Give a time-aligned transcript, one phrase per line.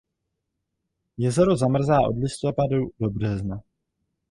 [1.23, 3.59] Jezero zamrzá od listopadu do března.